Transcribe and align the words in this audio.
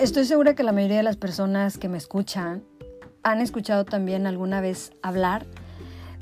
Estoy 0.00 0.24
segura 0.24 0.54
que 0.54 0.62
la 0.62 0.72
mayoría 0.72 0.96
de 0.96 1.02
las 1.02 1.18
personas 1.18 1.76
que 1.76 1.90
me 1.90 1.98
escuchan 1.98 2.62
han 3.22 3.42
escuchado 3.42 3.84
también 3.84 4.26
alguna 4.26 4.62
vez 4.62 4.92
hablar 5.02 5.44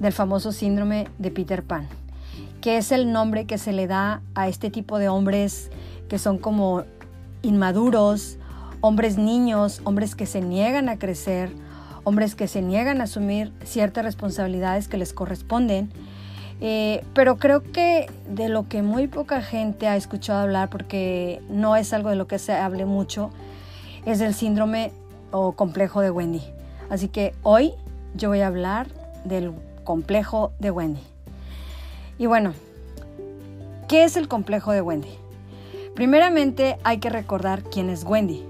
del 0.01 0.13
famoso 0.13 0.51
síndrome 0.51 1.07
de 1.19 1.31
Peter 1.31 1.63
Pan, 1.63 1.87
que 2.61 2.77
es 2.77 2.91
el 2.91 3.13
nombre 3.13 3.47
que 3.47 3.57
se 3.57 3.73
le 3.73 3.87
da 3.87 4.21
a 4.35 4.49
este 4.49 4.71
tipo 4.71 4.99
de 4.99 5.09
hombres 5.09 5.71
que 6.09 6.19
son 6.19 6.39
como 6.39 6.83
inmaduros, 7.43 8.39
hombres 8.81 9.17
niños, 9.17 9.81
hombres 9.85 10.17
que 10.17 10.27
se 10.27 10.41
niegan 10.41 10.89
a 10.89 10.99
crecer, 10.99 11.53
hombres 12.03 12.35
que 12.35 12.49
se 12.49 12.63
niegan 12.63 13.01
a 13.01 13.05
asumir 13.05 13.53
ciertas 13.63 14.05
responsabilidades 14.05 14.89
que 14.89 14.97
les 14.97 15.13
corresponden. 15.13 15.93
Eh, 16.61 17.05
pero 17.15 17.37
creo 17.37 17.63
que 17.63 18.11
de 18.29 18.49
lo 18.49 18.67
que 18.67 18.83
muy 18.83 19.07
poca 19.07 19.41
gente 19.41 19.87
ha 19.87 19.95
escuchado 19.95 20.41
hablar, 20.41 20.69
porque 20.69 21.41
no 21.49 21.77
es 21.77 21.93
algo 21.93 22.11
de 22.11 22.17
lo 22.17 22.27
que 22.27 22.41
se 22.41 22.55
hable 22.55 22.85
mucho, 22.85 23.31
es 24.13 24.23
el 24.23 24.33
síndrome 24.33 24.91
o 25.33 25.53
complejo 25.53 26.01
de 26.01 26.11
Wendy. 26.11 26.43
Así 26.89 27.09
que 27.09 27.35
hoy 27.43 27.75
yo 28.15 28.31
voy 28.31 28.41
a 28.41 28.47
hablar 28.47 28.87
del 29.25 29.53
complejo 29.85 30.53
de 30.59 30.71
Wendy. 30.71 31.03
Y 32.19 32.25
bueno, 32.25 32.55
¿qué 33.87 34.05
es 34.05 34.17
el 34.17 34.27
complejo 34.27 34.73
de 34.73 34.81
Wendy? 34.81 35.11
Primeramente 35.95 36.79
hay 36.85 37.01
que 37.01 37.11
recordar 37.11 37.63
quién 37.65 37.91
es 37.91 38.05
Wendy. 38.05 38.47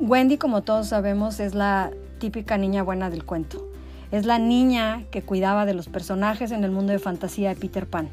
Wendy, 0.00 0.38
como 0.38 0.62
todos 0.62 0.88
sabemos, 0.88 1.38
es 1.38 1.54
la 1.54 1.92
típica 2.18 2.58
niña 2.58 2.82
buena 2.82 3.08
del 3.08 3.24
cuento. 3.24 3.64
Es 4.10 4.26
la 4.26 4.40
niña 4.40 5.04
que 5.12 5.22
cuidaba 5.22 5.66
de 5.66 5.74
los 5.74 5.88
personajes 5.88 6.50
en 6.50 6.64
el 6.64 6.72
mundo 6.72 6.92
de 6.92 6.98
fantasía 6.98 7.50
de 7.50 7.56
Peter 7.56 7.86
Pan. 7.86 8.08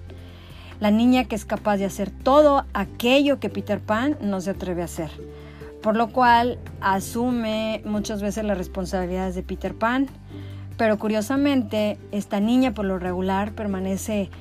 La 0.79 0.91
niña 0.91 1.23
que 1.23 1.35
es 1.35 1.45
capaz 1.45 1.77
de 1.77 1.85
hacer 1.85 2.11
todo 2.11 2.65
aquello 2.73 3.39
que 3.39 3.49
Peter 3.49 3.79
Pan 3.79 4.15
no 4.21 4.41
se 4.41 4.51
atreve 4.51 4.83
a 4.83 4.85
hacer 4.85 5.09
por 5.83 5.97
lo 5.97 6.07
cual 6.07 6.57
asume 6.81 7.81
muchas 7.85 8.21
veces 8.21 8.45
las 8.45 8.57
responsabilidades 8.57 9.35
de 9.35 9.43
Peter 9.43 9.75
Pan, 9.75 10.07
pero 10.77 10.97
curiosamente 10.97 11.99
esta 12.11 12.39
niña 12.39 12.73
por 12.73 12.85
lo 12.85 12.97
regular 12.97 13.51
permanece 13.53 14.31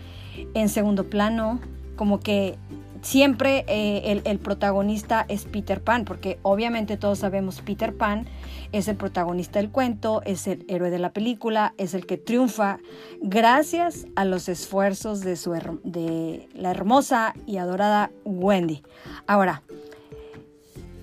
en 0.55 0.69
segundo 0.69 1.11
plano, 1.11 1.61
como 1.97 2.21
que 2.21 2.57
siempre 3.03 3.65
eh, 3.67 4.23
el, 4.25 4.39
protagonista 4.39 5.27
es 5.29 5.45
Peter 5.45 5.83
Pan, 5.83 6.05
porque 6.05 6.39
obviamente 6.43 6.97
todos 6.97 7.19
sabemos 7.19 7.61
Peter 7.61 7.93
Pan 7.93 8.27
es 8.71 8.87
el 8.87 8.97
protagonista 8.97 9.59
del 9.59 9.71
cuento, 9.71 10.23
es 10.25 10.47
el 10.47 10.65
héroe 10.69 10.91
de 10.91 11.01
la 11.01 11.13
película, 11.13 11.75
es 11.77 11.93
el 11.93 12.07
que 12.07 12.19
triunfa 12.19 12.79
gracias 13.21 14.07
a 14.15 14.25
los 14.25 14.49
esfuerzos 14.49 15.21
de, 15.21 15.35
su, 15.35 15.53
de 15.83 16.49
la 16.55 16.71
hermosa 16.71 17.35
y 17.47 17.57
adorada 17.57 18.13
Wendy. 18.25 18.83
Ahora, 19.27 19.63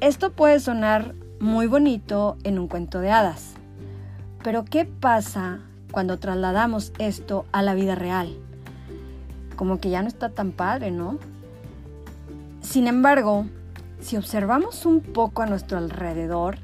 esto 0.01 0.31
puede 0.31 0.59
sonar 0.59 1.13
muy 1.39 1.67
bonito 1.67 2.37
en 2.43 2.59
un 2.59 2.67
cuento 2.67 2.99
de 2.99 3.11
hadas, 3.11 3.53
pero 4.43 4.63
¿qué 4.63 4.85
pasa 4.85 5.59
cuando 5.91 6.19
trasladamos 6.19 6.93
esto 6.99 7.45
a 7.51 7.61
la 7.61 7.73
vida 7.73 7.95
real? 7.95 8.37
Como 9.55 9.79
que 9.79 9.89
ya 9.89 10.01
no 10.01 10.07
está 10.07 10.29
tan 10.29 10.51
padre, 10.51 10.91
¿no? 10.91 11.17
Sin 12.61 12.87
embargo, 12.87 13.45
si 13.99 14.15
observamos 14.15 14.85
un 14.85 15.01
poco 15.01 15.41
a 15.41 15.45
nuestro 15.45 15.77
alrededor, 15.77 16.57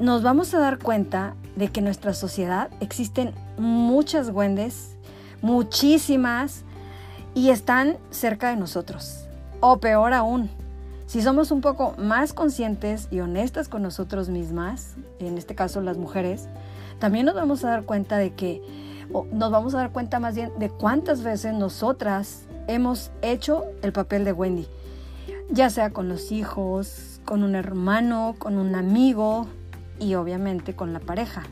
nos 0.00 0.22
vamos 0.22 0.54
a 0.54 0.58
dar 0.58 0.78
cuenta 0.78 1.34
de 1.56 1.68
que 1.68 1.80
en 1.80 1.84
nuestra 1.84 2.14
sociedad 2.14 2.70
existen 2.80 3.34
muchas 3.58 4.30
Wendes, 4.30 4.96
muchísimas, 5.42 6.64
y 7.34 7.50
están 7.50 7.98
cerca 8.10 8.50
de 8.50 8.56
nosotros. 8.56 9.26
O 9.60 9.78
peor 9.78 10.12
aún, 10.12 10.50
si 11.12 11.20
somos 11.20 11.50
un 11.50 11.60
poco 11.60 11.92
más 11.98 12.32
conscientes 12.32 13.08
y 13.10 13.20
honestas 13.20 13.68
con 13.68 13.82
nosotros 13.82 14.30
mismas, 14.30 14.94
en 15.18 15.36
este 15.36 15.54
caso 15.54 15.82
las 15.82 15.98
mujeres, 15.98 16.48
también 17.00 17.26
nos 17.26 17.34
vamos 17.34 17.62
a 17.66 17.68
dar 17.68 17.84
cuenta 17.84 18.16
de 18.16 18.32
que, 18.32 18.62
nos 19.30 19.50
vamos 19.50 19.74
a 19.74 19.76
dar 19.76 19.92
cuenta 19.92 20.20
más 20.20 20.34
bien 20.34 20.52
de 20.58 20.70
cuántas 20.70 21.22
veces 21.22 21.52
nosotras 21.52 22.44
hemos 22.66 23.10
hecho 23.20 23.66
el 23.82 23.92
papel 23.92 24.24
de 24.24 24.32
Wendy, 24.32 24.66
ya 25.50 25.68
sea 25.68 25.90
con 25.90 26.08
los 26.08 26.32
hijos, 26.32 27.20
con 27.26 27.42
un 27.44 27.56
hermano, 27.56 28.34
con 28.38 28.56
un 28.56 28.74
amigo 28.74 29.48
y 29.98 30.14
obviamente 30.14 30.74
con 30.74 30.94
la 30.94 31.00
pareja. 31.00 31.42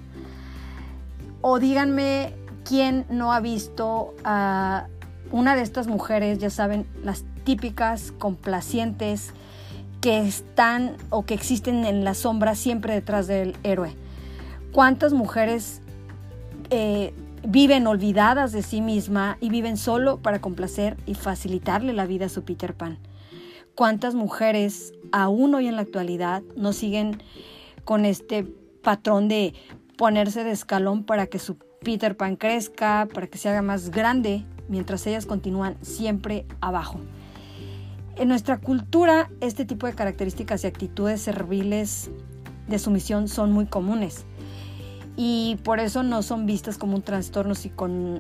O 1.43 1.59
díganme 1.59 2.33
quién 2.65 3.05
no 3.11 3.31
ha 3.35 3.41
visto 3.41 4.15
a 4.25 4.87
una 5.33 5.55
de 5.55 5.61
estas 5.61 5.87
mujeres, 5.87 6.39
ya 6.39 6.49
saben, 6.49 6.87
las 7.05 7.25
típicas 7.45 8.13
complacientes 8.13 9.33
que 10.01 10.21
están 10.21 10.97
o 11.11 11.25
que 11.25 11.35
existen 11.35 11.85
en 11.85 12.05
la 12.05 12.15
sombra 12.15 12.55
siempre 12.55 12.95
detrás 12.95 13.27
del 13.27 13.57
héroe. 13.63 13.95
¿Cuántas 14.73 15.13
mujeres 15.13 15.83
eh, 16.71 17.13
viven 17.47 17.87
olvidadas 17.87 18.53
de 18.53 18.63
sí 18.63 18.81
misma 18.81 19.37
y 19.41 19.51
viven 19.51 19.77
solo 19.77 20.19
para 20.19 20.41
complacer 20.41 20.97
y 21.07 21.15
facilitarle 21.15 21.93
la 21.93 22.07
vida 22.07 22.27
a 22.27 22.31
su 22.31 22.45
Peter 22.45 22.75
Pan? 22.75 22.99
¿Cuántas 23.75 24.15
mujeres 24.15 24.95
aún 25.13 25.55
hoy 25.55 25.67
en 25.67 25.77
la 25.77 25.83
actualidad 25.83 26.43
no 26.57 26.73
siguen 26.73 27.23
con 27.85 28.05
este 28.05 28.45
patrón 28.83 29.29
de 29.29 29.55
ponerse 29.97 30.45
de 30.45 30.53
escalón 30.53 31.05
para 31.05 31.27
que 31.27 31.39
su 31.39 31.57
Peter 31.83 32.17
Pan 32.17 32.37
crezca, 32.37 33.09
para 33.13 33.27
que 33.27 33.39
se 33.39 33.49
haga 33.49 33.63
más 33.63 33.91
grande, 33.91 34.45
mientras 34.69 35.07
ellas 35.07 35.27
continúan 35.27 35.77
siempre 35.83 36.47
abajo? 36.61 37.01
En 38.21 38.29
nuestra 38.29 38.59
cultura, 38.59 39.31
este 39.41 39.65
tipo 39.65 39.87
de 39.87 39.95
características 39.95 40.63
y 40.63 40.67
actitudes 40.67 41.23
serviles 41.23 42.11
de 42.69 42.79
sumisión 42.79 43.29
son 43.29 43.51
muy 43.51 43.65
comunes 43.65 44.27
y 45.17 45.57
por 45.65 45.81
eso 45.81 46.03
no 46.03 46.21
son 46.21 46.45
vistas 46.45 46.77
como 46.77 46.97
un 46.97 47.01
trastorno 47.01 47.55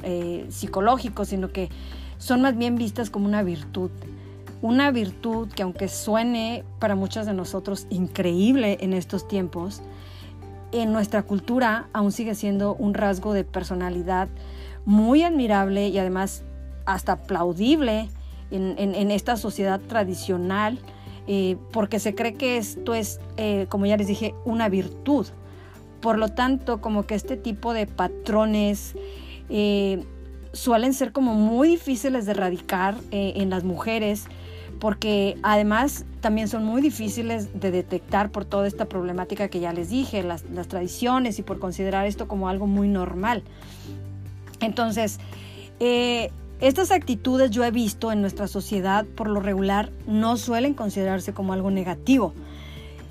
eh, 0.02 0.46
psicológico, 0.48 1.26
sino 1.26 1.52
que 1.52 1.68
son 2.16 2.40
más 2.40 2.56
bien 2.56 2.76
vistas 2.76 3.10
como 3.10 3.26
una 3.26 3.42
virtud. 3.42 3.90
Una 4.62 4.90
virtud 4.90 5.50
que 5.50 5.64
aunque 5.64 5.88
suene 5.88 6.64
para 6.78 6.94
muchas 6.94 7.26
de 7.26 7.34
nosotros 7.34 7.86
increíble 7.90 8.78
en 8.80 8.94
estos 8.94 9.28
tiempos, 9.28 9.82
en 10.72 10.94
nuestra 10.94 11.24
cultura 11.24 11.90
aún 11.92 12.12
sigue 12.12 12.34
siendo 12.34 12.74
un 12.74 12.94
rasgo 12.94 13.34
de 13.34 13.44
personalidad 13.44 14.30
muy 14.86 15.24
admirable 15.24 15.88
y 15.88 15.98
además 15.98 16.42
hasta 16.86 17.12
aplaudible 17.12 18.08
en, 18.50 19.10
esta 19.10 19.36
sociedad 19.36 19.80
tradicional, 19.80 20.78
eh, 21.26 21.56
porque 21.72 21.98
se 21.98 22.14
cree 22.14 22.34
que 22.34 22.56
esto 22.56 22.94
es, 22.94 23.20
eh, 23.36 23.66
como 23.68 23.86
ya 23.86 23.96
les 23.96 24.06
dije, 24.06 24.34
una 24.44 24.68
virtud. 24.68 25.26
Por 26.00 26.18
lo 26.18 26.28
tanto, 26.28 26.80
como 26.80 27.04
que 27.04 27.14
este 27.14 27.36
tipo 27.36 27.74
de 27.74 27.86
patrones 27.86 28.94
eh, 29.48 30.04
suelen 30.52 30.94
ser 30.94 31.12
como 31.12 31.34
muy 31.34 31.68
difíciles 31.68 32.26
de 32.26 32.32
erradicar 32.32 32.96
en 33.10 33.50
las 33.50 33.64
mujeres, 33.64 34.26
porque 34.80 35.36
además 35.42 36.06
también 36.20 36.48
son 36.48 36.64
muy 36.64 36.80
difíciles 36.80 37.60
de 37.60 37.70
detectar 37.70 38.30
por 38.30 38.46
toda 38.46 38.66
esta 38.66 38.86
problemática 38.86 39.48
que 39.48 39.60
ya 39.60 39.72
les 39.72 39.90
dije, 39.90 40.22
las, 40.22 40.42
tradiciones 40.68 41.38
y 41.38 41.42
por 41.42 41.58
considerar 41.58 42.06
esto 42.06 42.26
como 42.26 42.48
algo 42.48 42.66
muy 42.66 42.88
normal. 42.88 43.42
Entonces, 44.60 45.18
estas 46.60 46.90
actitudes 46.90 47.50
yo 47.50 47.64
he 47.64 47.70
visto 47.70 48.12
en 48.12 48.20
nuestra 48.20 48.46
sociedad 48.46 49.06
por 49.06 49.28
lo 49.28 49.40
regular 49.40 49.90
no 50.06 50.36
suelen 50.36 50.74
considerarse 50.74 51.32
como 51.32 51.52
algo 51.52 51.70
negativo, 51.70 52.34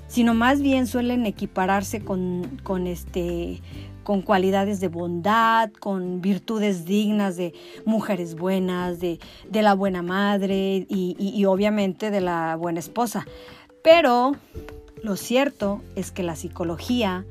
sino 0.06 0.34
más 0.34 0.60
bien 0.62 0.86
suelen 0.86 1.26
equipararse 1.26 2.04
con, 2.04 2.60
con, 2.62 2.86
este, 2.86 3.60
con 4.02 4.22
cualidades 4.22 4.80
de 4.80 4.88
bondad, 4.88 5.70
con 5.80 6.20
virtudes 6.20 6.84
dignas 6.84 7.36
de 7.36 7.54
mujeres 7.84 8.36
buenas, 8.36 9.00
de, 9.00 9.18
de 9.48 9.62
la 9.62 9.74
buena 9.74 10.02
madre 10.02 10.86
y, 10.88 11.16
y 11.18 11.44
obviamente 11.44 12.10
de 12.10 12.20
la 12.20 12.56
buena 12.56 12.80
esposa. 12.80 13.26
Pero 13.82 14.32
lo 15.02 15.16
cierto 15.16 15.80
es 15.96 16.10
que 16.10 16.22
la 16.22 16.36
psicología 16.36 17.24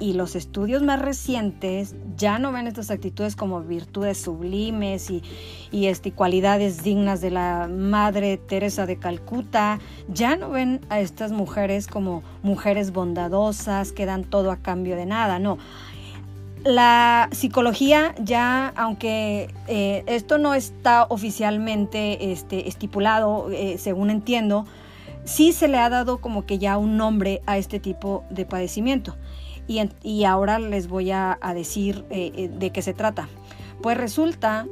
y 0.00 0.14
los 0.14 0.34
estudios 0.34 0.82
más 0.82 1.00
recientes 1.00 1.94
ya 2.16 2.38
no 2.38 2.52
ven 2.52 2.66
estas 2.66 2.90
actitudes 2.90 3.36
como 3.36 3.60
virtudes 3.62 4.18
sublimes 4.18 5.10
y, 5.10 5.22
este, 5.86 6.12
cualidades 6.12 6.82
dignas 6.82 7.20
de 7.20 7.30
la 7.30 7.68
Madre 7.68 8.36
Teresa 8.36 8.86
de 8.86 8.98
Calcuta, 8.98 9.78
ya 10.08 10.36
no 10.36 10.50
ven 10.50 10.80
a 10.88 11.00
estas 11.00 11.32
mujeres 11.32 11.86
como 11.86 12.22
mujeres 12.42 12.92
bondadosas 12.92 13.92
que 13.92 14.06
dan 14.06 14.24
todo 14.24 14.50
a 14.50 14.56
cambio 14.56 14.96
de 14.96 15.06
nada, 15.06 15.38
no. 15.38 15.58
La 16.64 17.28
psicología 17.32 18.14
ya, 18.18 18.68
aunque 18.76 19.52
eh, 19.68 20.02
esto 20.06 20.38
no 20.38 20.54
está 20.54 21.04
oficialmente 21.10 22.32
este, 22.32 22.68
estipulado, 22.68 23.50
eh, 23.50 23.76
según 23.78 24.08
entiendo, 24.08 24.64
sí 25.24 25.52
se 25.52 25.68
le 25.68 25.78
ha 25.78 25.90
dado 25.90 26.18
como 26.18 26.46
que 26.46 26.58
ya 26.58 26.78
un 26.78 26.96
nombre 26.96 27.42
a 27.46 27.58
este 27.58 27.80
tipo 27.80 28.24
de 28.30 28.46
padecimiento. 28.46 29.16
Y, 29.66 30.24
ahora 30.24 30.58
les 30.58 30.88
voy 30.88 31.10
a, 31.10 31.38
decir 31.54 32.04
eh, 32.10 32.32
eh, 32.36 32.48
de 32.48 32.70
qué 32.70 32.82
se 32.82 32.94
trata. 32.94 33.28
Pues 33.82 33.96
resulta 33.96 34.66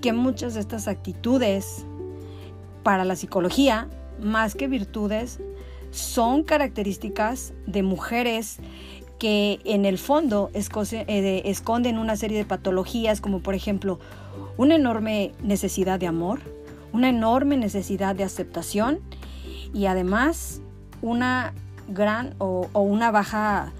que 0.00 0.12
muchas 0.12 0.54
de 0.54 0.60
estas 0.60 0.88
actitudes 0.88 1.86
para 2.82 3.04
la 3.04 3.16
psicología, 3.16 3.88
más 4.20 4.54
que 4.54 4.66
virtudes, 4.66 5.40
son 5.90 6.42
características 6.42 7.52
de 7.66 7.82
mujeres 7.82 8.58
que 9.18 9.60
en 9.64 9.84
el 9.84 9.98
fondo 9.98 10.50
eh, 10.52 11.42
esconden 11.44 11.98
una 11.98 12.16
serie 12.16 12.38
de 12.38 12.44
patologías 12.44 13.20
como 13.20 13.38
por 13.38 13.54
ejemplo 13.54 14.00
una 14.56 14.74
enorme 14.74 15.30
necesidad 15.42 16.00
de 16.00 16.08
amor, 16.08 16.40
una 16.92 17.08
enorme 17.10 17.56
necesidad 17.56 18.16
de 18.16 18.24
aceptación 18.24 18.98
y 19.72 19.86
además 19.86 20.60
una 21.02 21.54
gran 21.88 22.34
o, 22.38 22.68
una 22.74 23.12
baja 23.12 23.72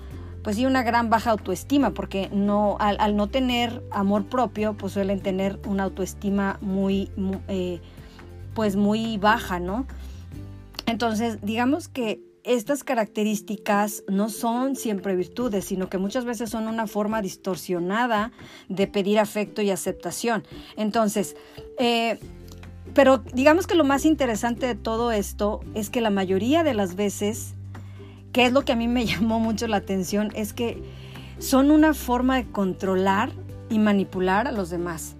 pues 0.43 0.57
sí, 0.57 0.67
una 0.67 0.83
gran 0.83 1.11
baja 1.11 1.31
autoestima, 1.31 1.93
porque 1.95 2.29
no, 2.33 2.77
al, 2.81 3.17
no 3.17 3.29
tener 3.29 3.83
amor 3.91 4.27
propio, 4.27 4.77
pues 4.77 4.93
suelen 4.93 5.21
tener 5.21 5.61
una 5.67 5.85
autoestima 5.85 6.59
muy, 6.61 7.11
eh, 7.49 7.81
pues 8.55 8.77
muy 8.77 9.19
baja, 9.19 9.61
¿no? 9.61 9.87
Entonces, 10.87 11.39
digamos 11.43 11.89
que 11.89 12.21
estas 12.45 12.83
características 12.83 14.03
no 14.09 14.29
son 14.29 14.75
siempre 14.75 15.15
virtudes, 15.15 15.65
sino 15.65 15.89
que 15.89 15.99
muchas 15.99 16.25
veces 16.25 16.51
son 16.51 16.67
una 16.67 16.87
forma 16.87 17.23
distorsionada 17.23 18.33
de 18.69 18.87
pedir 18.89 19.19
afecto 19.21 19.63
y 19.63 19.71
aceptación. 19.71 20.45
Entonces, 20.77 21.37
eh, 21.79 22.19
pero 22.95 23.19
digamos 23.33 23.67
que 23.67 23.75
lo 23.75 23.85
más 23.85 24.05
interesante 24.05 24.67
de 24.67 24.75
todo 24.75 25.13
esto 25.13 25.61
es 25.75 25.89
que 25.89 26.01
la 26.01 26.11
mayoría 26.11 26.63
de 26.65 26.75
las 26.75 26.97
veces, 26.97 27.55
que 28.33 28.47
es 28.47 28.53
lo 28.53 28.63
que 28.65 28.73
a 28.73 28.77
mí 28.77 28.89
me 28.89 29.05
llamó 29.07 29.39
mucho 29.39 29.67
la 29.67 29.77
atención, 29.79 30.33
es 30.35 30.53
que 30.53 30.83
son 31.39 31.71
una 31.71 31.95
forma 31.95 32.37
de 32.37 32.45
controlar 32.51 33.33
y 33.69 33.79
manipular 33.79 34.47
a 34.47 34.53
los 34.53 34.71
demás. 34.71 35.17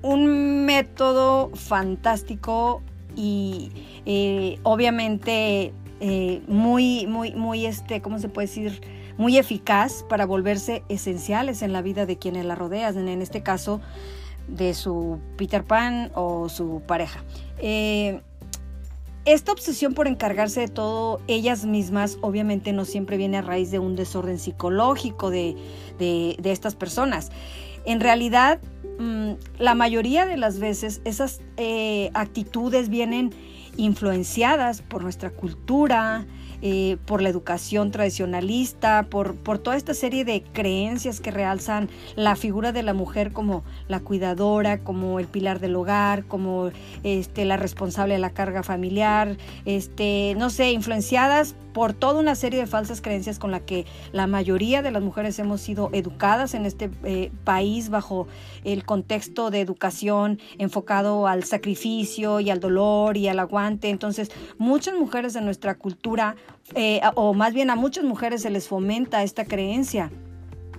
Un 0.00 0.64
método 0.64 1.50
fantástico 1.54 2.82
y 3.16 3.72
eh, 4.06 4.58
obviamente 4.62 5.72
eh, 6.00 6.42
muy, 6.46 7.06
muy, 7.06 7.34
muy, 7.34 7.66
este, 7.66 8.00
¿cómo 8.00 8.18
se 8.18 8.28
puede 8.28 8.46
decir? 8.46 8.80
Muy 9.16 9.36
eficaz 9.36 10.04
para 10.08 10.26
volverse 10.26 10.84
esenciales 10.88 11.62
en 11.62 11.72
la 11.72 11.82
vida 11.82 12.06
de 12.06 12.16
quienes 12.18 12.44
la 12.44 12.54
rodean, 12.54 13.08
en 13.08 13.20
este 13.20 13.42
caso 13.42 13.80
de 14.46 14.74
su 14.74 15.18
Peter 15.36 15.64
Pan 15.64 16.12
o 16.14 16.48
su 16.48 16.82
pareja. 16.86 17.24
Eh, 17.58 18.20
esta 19.32 19.52
obsesión 19.52 19.92
por 19.92 20.08
encargarse 20.08 20.60
de 20.60 20.68
todo 20.68 21.20
ellas 21.26 21.66
mismas 21.66 22.16
obviamente 22.22 22.72
no 22.72 22.86
siempre 22.86 23.18
viene 23.18 23.36
a 23.36 23.42
raíz 23.42 23.70
de 23.70 23.78
un 23.78 23.94
desorden 23.94 24.38
psicológico 24.38 25.30
de, 25.30 25.56
estas 26.44 26.74
personas. 26.74 27.30
En 27.84 28.00
realidad, 28.00 28.58
mm, 28.98 29.32
la 29.58 29.74
mayoría 29.74 30.24
de 30.24 30.38
las 30.38 30.58
veces 30.58 31.02
esas 31.04 31.42
eh, 31.58 32.10
actitudes 32.14 32.88
vienen 32.88 33.34
influenciadas 33.76 34.80
por 34.80 35.02
nuestra 35.02 35.30
cultura, 35.30 36.26
eh, 36.62 36.96
por 37.06 37.22
la 37.22 37.28
educación 37.28 37.90
tradicionalista, 37.90 39.06
por, 39.10 39.36
por, 39.36 39.58
toda 39.58 39.76
esta 39.76 39.94
serie 39.94 40.24
de 40.24 40.42
creencias 40.42 41.20
que 41.20 41.30
realzan 41.30 41.88
la 42.16 42.36
figura 42.36 42.72
de 42.72 42.82
la 42.82 42.94
mujer 42.94 43.32
como 43.32 43.62
la 43.86 44.00
cuidadora, 44.00 44.78
como 44.78 45.20
el 45.20 45.26
pilar 45.26 45.60
del 45.60 45.76
hogar, 45.76 46.24
como 46.24 46.70
este, 47.04 47.44
la 47.44 47.56
responsable 47.56 48.14
de 48.14 48.20
la 48.20 48.30
carga 48.30 48.62
familiar, 48.62 49.36
este, 49.64 50.34
no 50.36 50.50
sé, 50.50 50.72
influenciadas 50.72 51.54
por 51.78 51.92
toda 51.92 52.18
una 52.18 52.34
serie 52.34 52.58
de 52.58 52.66
falsas 52.66 53.00
creencias 53.00 53.38
con 53.38 53.52
la 53.52 53.60
que 53.60 53.86
la 54.10 54.26
mayoría 54.26 54.82
de 54.82 54.90
las 54.90 55.00
mujeres 55.00 55.38
hemos 55.38 55.60
sido 55.60 55.90
educadas 55.92 56.54
en 56.54 56.66
este 56.66 56.90
eh, 57.04 57.30
país 57.44 57.88
bajo 57.88 58.26
el 58.64 58.84
contexto 58.84 59.50
de 59.50 59.60
educación 59.60 60.40
enfocado 60.58 61.28
al 61.28 61.44
sacrificio 61.44 62.40
y 62.40 62.50
al 62.50 62.58
dolor 62.58 63.16
y 63.16 63.28
al 63.28 63.38
aguante. 63.38 63.90
Entonces, 63.90 64.30
muchas 64.58 64.94
mujeres 64.94 65.34
de 65.34 65.40
nuestra 65.40 65.76
cultura, 65.76 66.34
eh, 66.74 67.00
o 67.14 67.34
más 67.34 67.54
bien 67.54 67.70
a 67.70 67.76
muchas 67.76 68.04
mujeres 68.04 68.42
se 68.42 68.50
les 68.50 68.68
fomenta 68.68 69.22
esta 69.22 69.44
creencia 69.44 70.10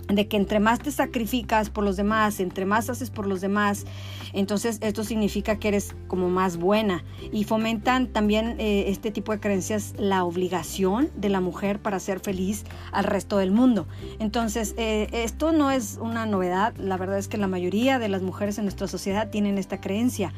de 0.09 0.27
que 0.27 0.37
entre 0.37 0.59
más 0.59 0.79
te 0.79 0.91
sacrificas 0.91 1.69
por 1.69 1.83
los 1.83 1.95
demás, 1.95 2.39
entre 2.39 2.65
más 2.65 2.89
haces 2.89 3.11
por 3.11 3.27
los 3.27 3.41
demás, 3.41 3.85
entonces 4.33 4.79
esto 4.81 5.03
significa 5.03 5.57
que 5.59 5.67
eres 5.69 5.95
como 6.07 6.29
más 6.29 6.57
buena. 6.57 7.03
Y 7.31 7.43
fomentan 7.43 8.07
también 8.07 8.55
eh, 8.59 8.85
este 8.87 9.11
tipo 9.11 9.31
de 9.31 9.39
creencias 9.39 9.93
la 9.97 10.23
obligación 10.23 11.09
de 11.15 11.29
la 11.29 11.41
mujer 11.41 11.79
para 11.79 11.99
ser 11.99 12.19
feliz 12.19 12.65
al 12.91 13.03
resto 13.03 13.37
del 13.37 13.51
mundo. 13.51 13.87
Entonces, 14.19 14.73
eh, 14.77 15.07
esto 15.11 15.51
no 15.51 15.71
es 15.71 15.99
una 16.01 16.25
novedad, 16.25 16.75
la 16.77 16.97
verdad 16.97 17.17
es 17.17 17.27
que 17.27 17.37
la 17.37 17.47
mayoría 17.47 17.99
de 17.99 18.09
las 18.09 18.21
mujeres 18.21 18.57
en 18.57 18.65
nuestra 18.65 18.87
sociedad 18.87 19.29
tienen 19.29 19.57
esta 19.57 19.79
creencia. 19.79 20.33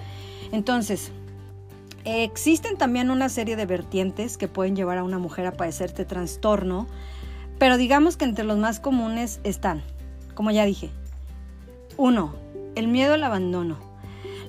Entonces, 0.52 1.14
existen 2.06 2.78
también 2.78 3.12
una 3.12 3.30
serie 3.30 3.56
de 3.56 3.66
vertientes 3.66 4.38
que 4.38 4.48
pueden 4.48 4.76
llevar 4.76 4.98
a 4.98 5.04
una 5.04 5.20
mujer 5.20 5.46
a 5.46 5.52
padecer 5.52 5.88
este 5.88 6.06
trastorno 6.06 6.88
pero 7.62 7.78
digamos 7.78 8.18
que 8.18 8.26
entre 8.26 8.44
los 8.44 8.58
más 8.58 8.80
comunes 8.80 9.40
están, 9.44 9.84
como 10.34 10.50
ya 10.50 10.66
dije, 10.66 10.90
uno, 11.96 12.34
el 12.74 12.88
miedo 12.88 13.14
al 13.14 13.24
abandono, 13.24 13.78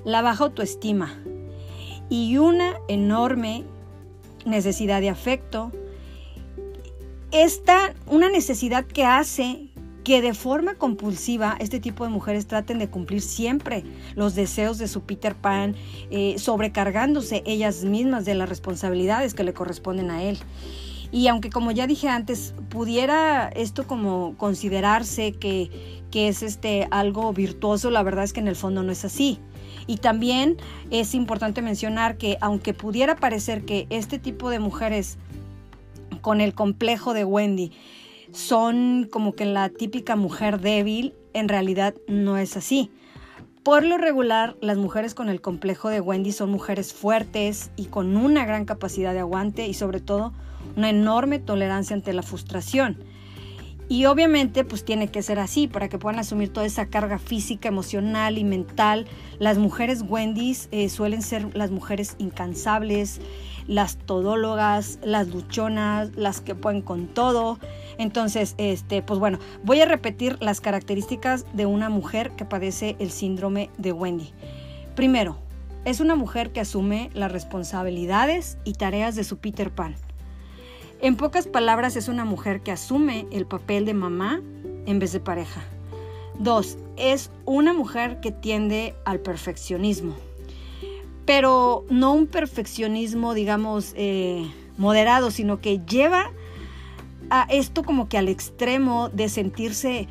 la 0.03 0.23
baja 0.23 0.45
autoestima 0.45 1.13
y 2.09 2.37
una 2.37 2.73
enorme 2.87 3.65
necesidad 4.47 4.99
de 4.99 5.11
afecto. 5.11 5.71
Esta, 7.31 7.93
una 8.07 8.29
necesidad 8.29 8.83
que 8.83 9.05
hace 9.05 9.69
que 10.03 10.21
de 10.21 10.33
forma 10.33 10.75
compulsiva 10.75 11.55
este 11.59 11.79
tipo 11.79 12.03
de 12.03 12.09
mujeres 12.09 12.45
traten 12.45 12.79
de 12.79 12.89
cumplir 12.89 13.21
siempre 13.21 13.83
los 14.15 14.35
deseos 14.35 14.77
de 14.77 14.87
su 14.87 15.01
Peter 15.01 15.35
Pan, 15.35 15.75
eh, 16.11 16.35
sobrecargándose 16.37 17.43
ellas 17.45 17.83
mismas 17.83 18.25
de 18.25 18.35
las 18.35 18.49
responsabilidades 18.49 19.33
que 19.33 19.43
le 19.43 19.53
corresponden 19.53 20.11
a 20.11 20.23
él. 20.23 20.37
Y 21.13 21.27
aunque 21.27 21.51
como 21.51 21.71
ya 21.71 21.85
dije 21.85 22.09
antes, 22.09 22.55
pudiera 22.69 23.47
esto 23.49 23.85
como 23.85 24.35
considerarse 24.37 25.33
que, 25.33 25.69
es 26.11 26.43
este 26.43 26.87
algo 26.91 27.33
virtuoso, 27.33 27.89
la 27.89 28.03
verdad 28.03 28.23
es 28.23 28.33
que 28.33 28.39
en 28.39 28.47
el 28.47 28.55
fondo 28.55 28.83
no 28.83 28.91
es 28.91 29.05
así. 29.05 29.39
Y 29.87 29.97
también 29.97 30.57
es 30.91 31.15
importante 31.15 31.61
mencionar 31.61 32.17
que 32.17 32.37
aunque 32.39 32.73
pudiera 32.73 33.15
parecer 33.15 33.65
que 33.65 33.87
este 33.89 34.19
tipo 34.19 34.49
de 34.49 34.59
mujeres 34.59 35.17
con 36.21 36.41
el 36.41 36.53
complejo 36.53 37.13
de 37.13 37.25
Wendy 37.25 37.71
son 38.33 39.07
como 39.09 39.33
que 39.33 39.45
la 39.45 39.69
típica 39.69 40.15
mujer 40.15 40.59
débil, 40.59 41.13
en 41.33 41.47
realidad 41.47 41.95
no 42.07 42.37
es 42.37 42.57
así. 42.57 42.91
Por 43.63 43.85
lo 43.85 43.97
regular, 43.97 44.57
las 44.59 44.77
mujeres 44.77 45.13
con 45.13 45.29
el 45.29 45.39
complejo 45.39 45.87
de 45.87 46.01
Wendy 46.01 46.33
son 46.33 46.49
mujeres 46.49 46.93
fuertes 46.93 47.71
y 47.77 47.85
con 47.85 48.17
una 48.17 48.45
gran 48.45 48.65
capacidad 48.65 49.13
de 49.13 49.19
aguante 49.19 49.67
y 49.67 49.73
sobre 49.73 50.01
todo 50.01 50.33
una 50.75 50.89
enorme 50.89 51.39
tolerancia 51.39 51.95
ante 51.95 52.11
la 52.11 52.23
frustración. 52.23 52.97
Y 53.87 54.05
obviamente 54.05 54.63
pues 54.63 54.83
tiene 54.83 55.09
que 55.09 55.21
ser 55.21 55.39
así 55.39 55.67
para 55.67 55.87
que 55.87 55.99
puedan 55.99 56.19
asumir 56.19 56.49
toda 56.49 56.65
esa 56.65 56.87
carga 56.87 57.19
física, 57.19 57.69
emocional 57.69 58.37
y 58.37 58.43
mental. 58.43 59.05
Las 59.39 59.57
mujeres 59.57 60.03
Wendy's 60.07 60.67
eh, 60.71 60.89
suelen 60.89 61.21
ser 61.21 61.55
las 61.55 61.69
mujeres 61.69 62.15
incansables, 62.17 63.21
las 63.67 63.97
todólogas, 63.97 64.99
las 65.03 65.27
luchonas, 65.27 66.11
las 66.15 66.41
que 66.41 66.55
pueden 66.55 66.81
con 66.81 67.07
todo. 67.07 67.59
Entonces, 67.97 68.55
este, 68.57 69.01
pues 69.01 69.19
bueno, 69.19 69.39
voy 69.63 69.81
a 69.81 69.85
repetir 69.85 70.37
las 70.41 70.61
características 70.61 71.45
de 71.53 71.65
una 71.65 71.89
mujer 71.89 72.31
que 72.31 72.45
padece 72.45 72.95
el 72.99 73.11
síndrome 73.11 73.69
de 73.77 73.91
Wendy. 73.91 74.31
Primero, 74.95 75.37
es 75.85 75.99
una 75.99 76.15
mujer 76.15 76.51
que 76.51 76.61
asume 76.61 77.09
las 77.13 77.31
responsabilidades 77.31 78.57
y 78.63 78.73
tareas 78.73 79.15
de 79.15 79.23
su 79.23 79.37
Peter 79.37 79.71
Pan. 79.71 79.95
En 81.01 81.17
pocas 81.17 81.47
palabras, 81.47 81.97
es 81.97 82.07
una 82.07 82.23
mujer 82.23 82.61
que 82.61 82.71
asume 82.71 83.27
el 83.31 83.45
papel 83.45 83.85
de 83.85 83.93
mamá 83.93 84.41
en 84.85 84.99
vez 84.99 85.11
de 85.11 85.19
pareja. 85.19 85.61
Dos, 86.39 86.77
es 86.95 87.29
una 87.45 87.73
mujer 87.73 88.19
que 88.21 88.31
tiende 88.31 88.95
al 89.05 89.19
perfeccionismo, 89.19 90.15
pero 91.25 91.85
no 91.89 92.13
un 92.13 92.27
perfeccionismo, 92.27 93.33
digamos, 93.33 93.93
eh, 93.95 94.45
moderado, 94.77 95.31
sino 95.31 95.59
que 95.59 95.79
lleva 95.79 96.31
a 97.29 97.47
esto 97.49 97.83
como 97.83 98.09
que 98.09 98.17
al 98.17 98.27
extremo 98.27 99.09
de 99.09 99.29
sentirse 99.29 100.07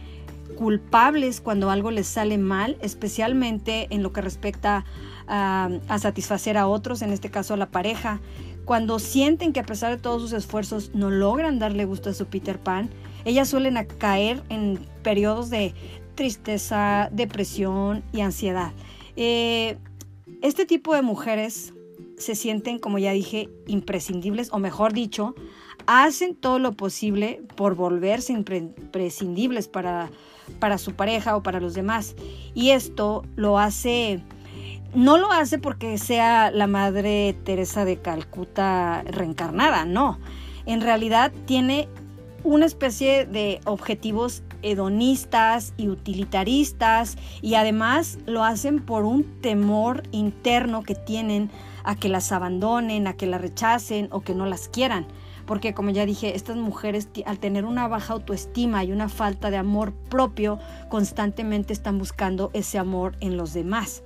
culpables 0.56 1.40
cuando 1.40 1.70
algo 1.70 1.90
les 1.90 2.06
sale 2.06 2.38
mal, 2.38 2.76
especialmente 2.80 3.88
en 3.90 4.02
lo 4.02 4.12
que 4.12 4.20
respecta 4.20 4.84
a, 5.26 5.70
a 5.88 5.98
satisfacer 5.98 6.56
a 6.56 6.66
otros, 6.66 7.02
en 7.02 7.12
este 7.12 7.30
caso 7.30 7.54
a 7.54 7.56
la 7.56 7.70
pareja 7.70 8.20
cuando 8.64 8.98
sienten 8.98 9.52
que 9.52 9.60
a 9.60 9.64
pesar 9.64 9.90
de 9.90 10.00
todos 10.00 10.22
sus 10.22 10.32
esfuerzos 10.32 10.92
no 10.94 11.10
logran 11.10 11.58
darle 11.58 11.84
gusto 11.84 12.10
a 12.10 12.14
su 12.14 12.26
Peter 12.26 12.58
Pan, 12.58 12.90
ellas 13.24 13.48
suelen 13.48 13.74
caer 13.98 14.42
en 14.48 14.86
periodos 15.02 15.50
de 15.50 15.74
tristeza, 16.14 17.08
depresión 17.12 18.02
y 18.12 18.20
ansiedad. 18.20 18.72
Eh, 19.16 19.78
este 20.42 20.66
tipo 20.66 20.94
de 20.94 21.02
mujeres 21.02 21.72
se 22.18 22.34
sienten, 22.34 22.78
como 22.78 22.98
ya 22.98 23.12
dije, 23.12 23.48
imprescindibles, 23.66 24.52
o 24.52 24.58
mejor 24.58 24.92
dicho, 24.92 25.34
hacen 25.86 26.34
todo 26.34 26.58
lo 26.58 26.72
posible 26.72 27.42
por 27.56 27.74
volverse 27.74 28.32
imprescindibles 28.32 29.68
para, 29.68 30.10
para 30.58 30.78
su 30.78 30.94
pareja 30.94 31.36
o 31.36 31.42
para 31.42 31.60
los 31.60 31.74
demás. 31.74 32.14
Y 32.54 32.70
esto 32.70 33.24
lo 33.36 33.58
hace 33.58 34.22
no 34.94 35.16
lo 35.16 35.32
hace 35.32 35.58
porque 35.58 35.96
sea 35.96 36.50
la 36.50 36.66
Madre 36.66 37.34
Teresa 37.44 37.86
de 37.86 37.96
Calcuta 37.96 39.02
reencarnada, 39.06 39.86
no. 39.86 40.18
En 40.66 40.82
realidad 40.82 41.32
tiene 41.46 41.88
una 42.44 42.66
especie 42.66 43.24
de 43.24 43.60
objetivos 43.64 44.42
hedonistas 44.62 45.74
y 45.76 45.88
utilitaristas 45.88 47.16
y 47.40 47.54
además 47.54 48.18
lo 48.26 48.44
hacen 48.44 48.80
por 48.80 49.04
un 49.04 49.24
temor 49.40 50.02
interno 50.12 50.82
que 50.82 50.94
tienen 50.94 51.50
a 51.84 51.96
que 51.96 52.08
las 52.08 52.32
abandonen, 52.32 53.06
a 53.06 53.14
que 53.14 53.26
las 53.26 53.40
rechacen 53.40 54.08
o 54.10 54.20
que 54.20 54.34
no 54.34 54.46
las 54.46 54.68
quieran. 54.68 55.06
Porque 55.46 55.74
como 55.74 55.90
ya 55.90 56.06
dije, 56.06 56.36
estas 56.36 56.56
mujeres 56.56 57.08
al 57.26 57.38
tener 57.38 57.64
una 57.64 57.88
baja 57.88 58.14
autoestima 58.14 58.84
y 58.84 58.92
una 58.92 59.08
falta 59.08 59.50
de 59.50 59.56
amor 59.56 59.92
propio, 59.92 60.58
constantemente 60.88 61.72
están 61.72 61.98
buscando 61.98 62.50
ese 62.52 62.78
amor 62.78 63.16
en 63.20 63.36
los 63.36 63.52
demás. 63.52 64.02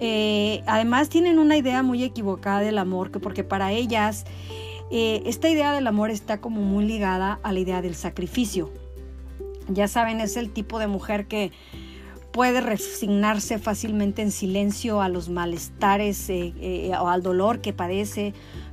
Eh, 0.00 0.62
además 0.66 1.08
tienen 1.10 1.38
una 1.38 1.56
idea 1.56 1.82
muy 1.82 2.02
equivocada 2.02 2.60
del 2.60 2.78
amor, 2.78 3.10
que 3.10 3.20
porque 3.20 3.44
para 3.44 3.70
ellas 3.72 4.24
eh, 4.90 5.22
esta 5.26 5.48
idea 5.48 5.72
del 5.72 5.86
amor 5.86 6.10
está 6.10 6.40
como 6.40 6.60
muy 6.62 6.84
ligada 6.84 7.38
a 7.42 7.52
la 7.52 7.60
idea 7.60 7.82
del 7.82 7.94
sacrificio. 7.94 8.70
Ya 9.74 9.88
saben, 9.88 10.20
es 10.20 10.36
el 10.36 10.50
tipo 10.50 10.78
de 10.78 10.86
mujer 10.86 11.26
que 11.26 11.52
puede 12.32 12.62
resignarse 12.62 13.58
fácilmente 13.58 14.22
en 14.22 14.32
silencio 14.32 15.00
a 15.02 15.08
los 15.08 15.28
malestares 15.28 16.28
eh, 16.30 16.54
eh, 16.60 16.92
o 16.98 17.08
al 17.08 17.22
dolor 17.22 17.60
que 17.60 17.72
padece, 17.72 18.32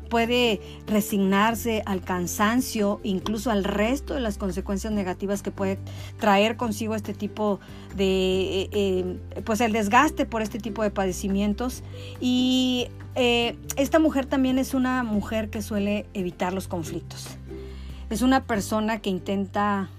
puede 0.10 0.60
resignarse 0.88 1.84
al 1.86 2.02
cansancio, 2.02 3.00
incluso 3.04 3.52
al 3.52 3.64
resto 3.64 4.16
de 4.16 4.22
las 4.22 4.38
consecuencias 4.38 4.92
negativas 4.92 5.44
que 5.44 5.52
puede 5.52 5.78
traer 6.18 6.58
consigo 6.58 6.96
este 6.96 7.14
tipo 7.14 7.60
de, 7.96 8.70
eh, 8.72 9.20
pues 9.46 9.62
el 9.62 9.74
desgaste 9.74 10.26
por 10.26 10.42
este 10.42 10.58
tipo 10.58 10.82
de 10.82 10.90
padecimientos. 10.90 11.84
Y 12.20 12.88
esta 13.76 14.00
mujer 14.00 14.26
también 14.26 14.58
es 14.58 14.74
una 14.74 15.04
mujer 15.04 15.50
que 15.50 15.62
suele 15.62 16.06
evitar 16.14 16.54
los 16.54 16.70
conflictos. 16.70 17.28
Es 18.10 18.22
una 18.22 18.46
persona 18.46 19.02
que 19.02 19.10
intenta 19.10 19.90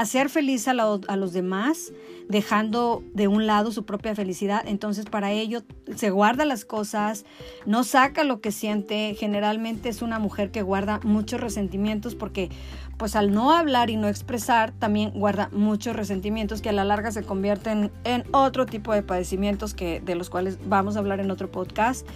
hacer 0.00 0.30
feliz 0.30 0.66
a, 0.66 0.72
los 0.72 1.32
demás, 1.34 1.92
dejando 2.26 3.04
de 3.12 3.28
un 3.28 3.46
lado 3.46 3.70
su 3.70 3.84
propia 3.84 4.14
felicidad. 4.14 4.62
Entonces 4.66 5.04
para 5.04 5.30
ello 5.30 5.62
se 5.94 6.08
guarda 6.08 6.46
las 6.46 6.64
cosas, 6.64 7.26
no 7.66 7.84
saca 7.84 8.24
lo 8.24 8.40
que 8.40 8.50
siente. 8.50 9.14
Generalmente 9.18 9.90
es 9.90 10.00
una 10.00 10.18
mujer 10.18 10.50
que 10.50 10.62
guarda 10.62 11.00
muchos 11.02 11.38
resentimientos 11.38 12.14
porque 12.14 12.48
pues 12.96 13.14
al 13.14 13.32
no 13.32 13.52
hablar 13.52 13.90
y 13.90 13.96
no 13.96 14.08
expresar 14.08 14.72
también 14.72 15.10
guarda 15.10 15.50
muchos 15.52 15.94
resentimientos 15.94 16.62
que 16.62 16.70
a 16.70 16.72
la 16.72 16.84
larga 16.84 17.12
se 17.12 17.22
convierten 17.22 17.90
en 18.04 18.24
otro 18.32 18.64
tipo 18.64 18.94
de 18.94 19.02
padecimientos 19.02 19.74
que 19.74 20.00
de 20.00 20.14
los 20.14 20.30
cuales 20.30 20.58
vamos 20.66 20.96
a 20.96 21.00
hablar 21.00 21.20
en 21.20 21.30
otro 21.30 21.50
podcast. 21.50 22.06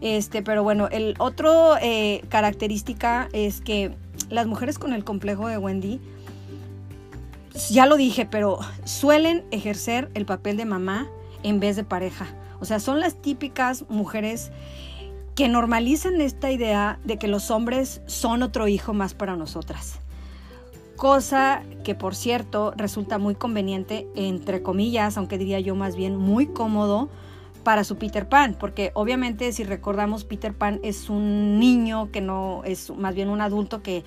Este, 0.00 0.42
pero 0.42 0.64
bueno, 0.64 0.88
el 0.90 1.14
otro 1.18 1.76
eh, 1.80 2.22
característica 2.30 3.28
es 3.32 3.60
que 3.60 3.94
las 4.28 4.48
mujeres 4.48 4.78
con 4.80 4.92
el 4.92 5.04
complejo 5.04 5.46
de 5.46 5.58
Wendy 5.58 6.00
ya 7.70 7.86
lo 7.86 7.96
dije, 7.96 8.26
pero 8.26 8.58
suelen 8.84 9.44
ejercer 9.50 10.10
el 10.14 10.26
papel 10.26 10.56
de 10.56 10.64
mamá 10.64 11.08
en 11.42 11.60
vez 11.60 11.76
de 11.76 11.84
pareja. 11.84 12.26
O 12.60 12.64
sea, 12.64 12.80
son 12.80 13.00
las 13.00 13.20
típicas 13.20 13.84
mujeres 13.88 14.50
que 15.34 15.48
normalizan 15.48 16.20
esta 16.20 16.50
idea 16.50 16.98
de 17.04 17.16
que 17.16 17.28
los 17.28 17.50
hombres 17.50 18.02
son 18.06 18.42
otro 18.42 18.66
hijo 18.68 18.92
más 18.92 19.14
para 19.14 19.36
nosotras. 19.36 20.00
Cosa 20.96 21.62
que, 21.84 21.94
por 21.94 22.16
cierto, 22.16 22.72
resulta 22.76 23.18
muy 23.18 23.36
conveniente, 23.36 24.08
entre 24.16 24.62
comillas, 24.62 25.16
aunque 25.16 25.38
diría 25.38 25.60
yo 25.60 25.76
más 25.76 25.94
bien 25.94 26.16
muy 26.16 26.46
cómodo 26.46 27.08
para 27.62 27.84
su 27.84 27.96
Peter 27.96 28.28
Pan, 28.28 28.56
porque 28.58 28.92
obviamente 28.94 29.52
si 29.52 29.62
recordamos 29.62 30.24
Peter 30.24 30.54
Pan 30.54 30.80
es 30.82 31.10
un 31.10 31.60
niño 31.60 32.10
que 32.10 32.20
no 32.20 32.62
es 32.64 32.90
más 32.90 33.14
bien 33.14 33.28
un 33.28 33.40
adulto 33.40 33.82
que 33.82 34.04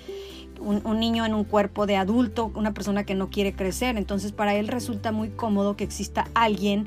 un, 0.62 1.00
niño 1.00 1.26
en 1.26 1.34
un 1.34 1.44
cuerpo 1.44 1.86
de 1.86 1.96
adulto, 1.96 2.50
una 2.54 2.72
persona 2.72 3.04
que 3.04 3.14
no 3.14 3.30
quiere 3.30 3.52
crecer. 3.52 3.96
Entonces 3.96 4.32
para 4.32 4.54
él 4.54 4.68
resulta 4.68 5.12
muy 5.12 5.30
cómodo 5.30 5.76
que 5.76 5.84
exista 5.84 6.28
alguien 6.34 6.86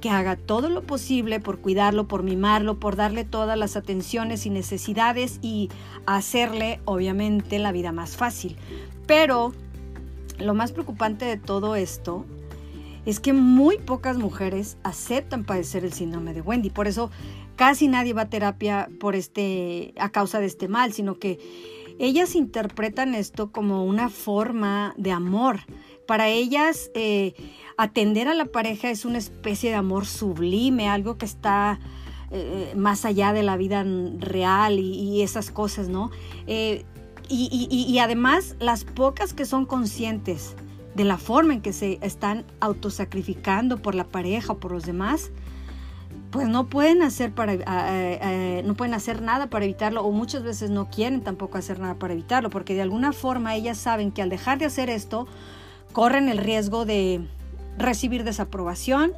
que 0.00 0.10
haga 0.10 0.36
todo 0.36 0.68
lo 0.68 0.82
posible 0.82 1.40
por 1.40 1.58
cuidarlo, 1.58 2.06
por 2.06 2.22
mimarlo, 2.22 2.78
por 2.78 2.96
darle 2.96 3.24
todas 3.24 3.58
las 3.58 3.76
atenciones 3.76 4.46
y 4.46 4.50
necesidades 4.50 5.38
y 5.42 5.70
hacerle 6.04 6.80
obviamente 6.84 7.58
la 7.58 7.72
vida 7.72 7.92
más 7.92 8.16
fácil. 8.16 8.56
Pero 9.06 9.52
lo 10.38 10.54
más 10.54 10.72
preocupante 10.72 11.24
de 11.24 11.36
todo 11.36 11.76
esto 11.76 12.24
es 13.06 13.20
que 13.20 13.32
muy 13.32 13.78
pocas 13.78 14.18
mujeres 14.18 14.76
aceptan 14.82 15.44
padecer 15.44 15.84
el 15.84 15.92
síndrome 15.92 16.34
de 16.34 16.42
Wendy. 16.42 16.70
Por 16.70 16.88
eso 16.88 17.10
casi 17.54 17.88
nadie 17.88 18.12
va 18.12 18.22
a 18.22 18.28
terapia 18.28 18.88
por 19.00 19.14
este, 19.14 19.94
a 19.98 20.10
causa 20.10 20.40
de 20.40 20.46
este 20.46 20.68
mal, 20.68 20.92
sino 20.92 21.18
que 21.18 21.38
ellas 21.98 22.34
interpretan 22.34 23.14
esto 23.14 23.52
como 23.52 23.84
una 23.84 24.08
forma 24.10 24.94
de 24.96 25.12
amor. 25.12 25.60
Para 26.06 26.28
ellas, 26.28 26.90
eh, 26.94 27.34
atender 27.76 28.28
a 28.28 28.34
la 28.34 28.46
pareja 28.46 28.90
es 28.90 29.04
una 29.04 29.18
especie 29.18 29.70
de 29.70 29.76
amor 29.76 30.06
sublime, 30.06 30.88
algo 30.88 31.18
que 31.18 31.26
está 31.26 31.80
eh, 32.30 32.72
más 32.76 33.04
allá 33.04 33.32
de 33.32 33.42
la 33.42 33.56
vida 33.56 33.84
real 34.18 34.78
y, 34.78 35.22
esas 35.22 35.50
cosas, 35.50 35.88
¿no? 35.88 36.10
Eh, 36.46 36.84
y, 37.28 37.68
y 37.68 37.98
además, 37.98 38.54
las 38.60 38.84
pocas 38.84 39.34
que 39.34 39.46
son 39.46 39.66
conscientes 39.66 40.54
de 40.94 41.04
la 41.04 41.18
forma 41.18 41.54
en 41.54 41.60
que 41.60 41.72
se 41.72 41.98
están 42.00 42.44
autosacrificando 42.60 43.82
por 43.82 43.94
la 43.94 44.04
pareja 44.04 44.52
o 44.52 44.58
por 44.58 44.70
los 44.70 44.86
demás, 44.86 45.32
pues 46.36 46.48
no 46.48 46.66
pueden 46.66 47.00
hacer 47.00 47.32
para 47.32 47.54
no 48.62 48.74
pueden 48.74 48.92
hacer 48.92 49.22
nada 49.22 49.46
para 49.46 49.64
evitarlo 49.64 50.04
o 50.04 50.12
muchas 50.12 50.42
veces 50.42 50.68
no 50.68 50.90
quieren 50.90 51.22
tampoco 51.22 51.56
hacer 51.56 51.78
nada 51.78 51.94
para 51.94 52.12
evitarlo 52.12 52.50
porque 52.50 52.74
de 52.74 52.82
alguna 52.82 53.14
forma 53.14 53.54
ellas 53.54 53.78
saben 53.78 54.12
que 54.12 54.20
al 54.20 54.28
dejar 54.28 54.58
de 54.58 54.66
hacer 54.66 54.90
esto 54.90 55.26
corren 55.94 56.28
el 56.28 56.36
riesgo 56.36 56.84
de 56.84 57.26
recibir 57.78 58.22
desaprobación 58.22 59.14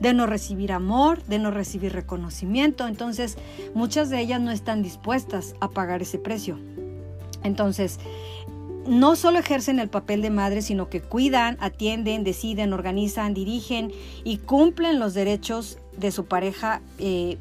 de 0.00 0.12
no 0.12 0.26
recibir 0.26 0.72
amor, 0.72 1.22
de 1.24 1.38
no 1.38 1.50
recibir 1.50 1.92
reconocimiento. 1.92 2.88
Entonces, 2.88 3.38
muchas 3.74 4.10
de 4.10 4.20
ellas 4.20 4.40
no 4.40 4.50
están 4.50 4.82
dispuestas 4.82 5.54
a 5.60 5.68
pagar 5.68 6.02
ese 6.02 6.18
precio. 6.18 6.58
Entonces, 7.42 7.98
no 8.86 9.16
solo 9.16 9.38
ejercen 9.38 9.78
el 9.78 9.88
papel 9.88 10.22
de 10.22 10.30
madre, 10.30 10.62
sino 10.62 10.88
que 10.88 11.00
cuidan, 11.00 11.56
atienden, 11.60 12.24
deciden, 12.24 12.72
organizan, 12.72 13.34
dirigen 13.34 13.92
y 14.24 14.38
cumplen 14.38 14.98
los 14.98 15.14
derechos 15.14 15.78
de 15.96 16.10
su 16.10 16.24
pareja, 16.26 16.80
eh, 16.98 17.36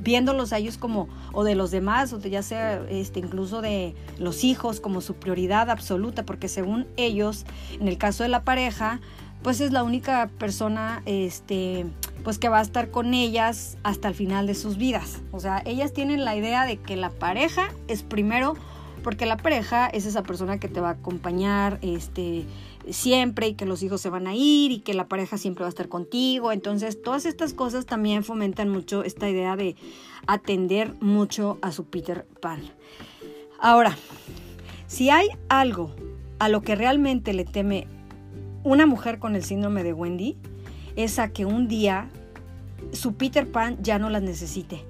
viéndolos 0.00 0.52
a 0.52 0.58
ellos 0.58 0.78
como, 0.78 1.08
o 1.32 1.42
de 1.42 1.54
los 1.54 1.70
demás, 1.70 2.12
o 2.12 2.18
de 2.18 2.30
ya 2.30 2.42
sea 2.42 2.82
este, 2.88 3.20
incluso 3.20 3.60
de 3.60 3.94
los 4.18 4.44
hijos, 4.44 4.80
como 4.80 5.00
su 5.00 5.14
prioridad 5.14 5.70
absoluta, 5.70 6.24
porque 6.24 6.48
según 6.48 6.86
ellos, 6.96 7.44
en 7.80 7.88
el 7.88 7.98
caso 7.98 8.22
de 8.22 8.28
la 8.28 8.44
pareja, 8.44 9.00
pues 9.42 9.60
es 9.60 9.72
la 9.72 9.82
única 9.84 10.28
persona 10.38 11.02
este, 11.06 11.86
pues 12.24 12.38
que 12.38 12.48
va 12.48 12.58
a 12.58 12.62
estar 12.62 12.90
con 12.90 13.14
ellas 13.14 13.78
hasta 13.84 14.08
el 14.08 14.14
final 14.14 14.46
de 14.46 14.54
sus 14.54 14.76
vidas. 14.76 15.20
O 15.30 15.40
sea, 15.40 15.62
ellas 15.64 15.92
tienen 15.92 16.24
la 16.24 16.36
idea 16.36 16.66
de 16.66 16.78
que 16.78 16.96
la 16.96 17.10
pareja 17.10 17.68
es 17.86 18.02
primero 18.02 18.54
porque 19.06 19.24
la 19.24 19.36
pareja 19.36 19.86
es 19.86 20.04
esa 20.04 20.24
persona 20.24 20.58
que 20.58 20.66
te 20.66 20.80
va 20.80 20.88
a 20.88 20.92
acompañar 20.94 21.78
este, 21.80 22.44
siempre 22.90 23.46
y 23.46 23.54
que 23.54 23.64
los 23.64 23.84
hijos 23.84 24.00
se 24.00 24.10
van 24.10 24.26
a 24.26 24.34
ir 24.34 24.72
y 24.72 24.80
que 24.80 24.94
la 24.94 25.06
pareja 25.06 25.38
siempre 25.38 25.62
va 25.62 25.68
a 25.68 25.68
estar 25.68 25.88
contigo. 25.88 26.50
Entonces, 26.50 27.00
todas 27.00 27.24
estas 27.24 27.54
cosas 27.54 27.86
también 27.86 28.24
fomentan 28.24 28.68
mucho 28.68 29.04
esta 29.04 29.30
idea 29.30 29.54
de 29.54 29.76
atender 30.26 30.92
mucho 31.00 31.56
a 31.62 31.70
su 31.70 31.84
Peter 31.84 32.26
Pan. 32.40 32.58
Ahora, 33.60 33.96
si 34.88 35.08
hay 35.08 35.28
algo 35.48 35.94
a 36.40 36.48
lo 36.48 36.62
que 36.62 36.74
realmente 36.74 37.32
le 37.32 37.44
teme 37.44 37.86
una 38.64 38.86
mujer 38.86 39.20
con 39.20 39.36
el 39.36 39.44
síndrome 39.44 39.84
de 39.84 39.92
Wendy, 39.92 40.36
es 40.96 41.20
a 41.20 41.32
que 41.32 41.44
un 41.44 41.68
día 41.68 42.10
su 42.90 43.14
Peter 43.14 43.48
Pan 43.48 43.78
ya 43.80 44.00
no 44.00 44.10
las 44.10 44.22
necesite, 44.22 44.84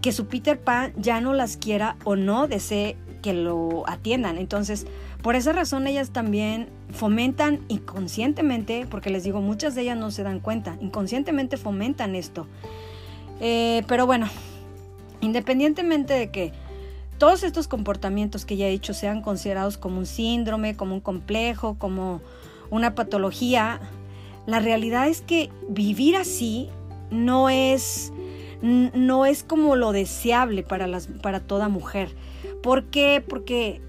que 0.00 0.12
su 0.12 0.28
Peter 0.28 0.58
Pan 0.58 0.94
ya 0.96 1.20
no 1.20 1.34
las 1.34 1.58
quiera 1.58 1.98
o 2.04 2.16
no 2.16 2.48
desee 2.48 2.96
que 3.20 3.32
lo 3.32 3.88
atiendan. 3.88 4.38
Entonces, 4.38 4.86
por 5.22 5.36
esa 5.36 5.52
razón 5.52 5.86
ellas 5.86 6.10
también 6.10 6.68
fomentan 6.90 7.60
inconscientemente, 7.68 8.86
porque 8.90 9.10
les 9.10 9.24
digo, 9.24 9.40
muchas 9.40 9.74
de 9.74 9.82
ellas 9.82 9.98
no 9.98 10.10
se 10.10 10.22
dan 10.22 10.40
cuenta, 10.40 10.76
inconscientemente 10.80 11.56
fomentan 11.56 12.14
esto. 12.14 12.46
Eh, 13.40 13.82
pero 13.86 14.06
bueno, 14.06 14.28
independientemente 15.20 16.14
de 16.14 16.30
que 16.30 16.52
todos 17.18 17.42
estos 17.42 17.68
comportamientos 17.68 18.46
que 18.46 18.56
ya 18.56 18.66
he 18.66 18.70
dicho 18.70 18.94
sean 18.94 19.20
considerados 19.20 19.76
como 19.76 19.98
un 19.98 20.06
síndrome, 20.06 20.74
como 20.74 20.94
un 20.94 21.00
complejo, 21.00 21.76
como 21.78 22.22
una 22.70 22.94
patología, 22.94 23.80
la 24.46 24.58
realidad 24.58 25.08
es 25.08 25.20
que 25.20 25.50
vivir 25.68 26.16
así 26.16 26.70
no 27.10 27.50
es, 27.50 28.12
no 28.62 29.26
es 29.26 29.42
como 29.42 29.76
lo 29.76 29.92
deseable 29.92 30.62
para, 30.62 30.86
las, 30.86 31.06
para 31.06 31.40
toda 31.40 31.68
mujer. 31.68 32.14
¿Por 32.62 32.84
qué? 32.84 33.24
Porque 33.26 33.80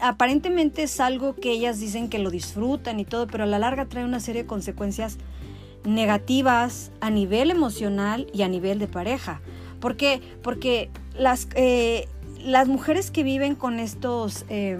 aparentemente 0.00 0.84
es 0.84 1.00
algo 1.00 1.34
que 1.34 1.50
ellas 1.50 1.80
dicen 1.80 2.08
que 2.08 2.18
lo 2.18 2.30
disfrutan 2.30 3.00
y 3.00 3.04
todo, 3.04 3.26
pero 3.26 3.44
a 3.44 3.46
la 3.46 3.58
larga 3.58 3.86
trae 3.86 4.04
una 4.04 4.20
serie 4.20 4.42
de 4.42 4.48
consecuencias 4.48 5.18
negativas 5.84 6.92
a 7.00 7.10
nivel 7.10 7.50
emocional 7.50 8.26
y 8.32 8.42
a 8.42 8.48
nivel 8.48 8.78
de 8.78 8.88
pareja. 8.88 9.40
¿Por 9.80 9.96
qué? 9.96 10.20
Porque 10.42 10.90
las, 11.18 11.48
eh, 11.56 12.08
las 12.42 12.68
mujeres 12.68 13.10
que 13.10 13.22
viven 13.22 13.54
con 13.54 13.78
estos 13.78 14.44
eh, 14.48 14.78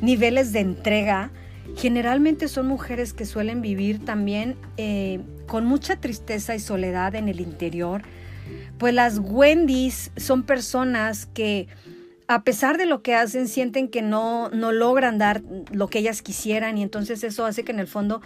niveles 0.00 0.52
de 0.52 0.60
entrega, 0.60 1.30
generalmente 1.76 2.48
son 2.48 2.66
mujeres 2.66 3.12
que 3.12 3.26
suelen 3.26 3.60
vivir 3.60 4.04
también 4.04 4.56
eh, 4.76 5.20
con 5.46 5.64
mucha 5.66 5.96
tristeza 5.96 6.54
y 6.54 6.60
soledad 6.60 7.14
en 7.14 7.28
el 7.28 7.40
interior. 7.40 8.02
Pues 8.78 8.94
las 8.94 9.18
Wendy's 9.18 10.10
son 10.16 10.42
personas 10.42 11.26
que 11.26 11.68
a 12.28 12.42
pesar 12.42 12.76
de 12.76 12.86
lo 12.86 13.02
que 13.02 13.14
hacen, 13.14 13.46
sienten 13.46 13.88
que 13.88 14.02
no, 14.02 14.48
no 14.50 14.72
logran 14.72 15.18
dar 15.18 15.42
lo 15.70 15.88
que 15.88 16.00
ellas 16.00 16.22
quisieran 16.22 16.76
y 16.76 16.82
entonces 16.82 17.22
eso 17.22 17.46
hace 17.46 17.62
que 17.62 17.72
en 17.72 17.78
el 17.78 17.86
fondo 17.86 18.20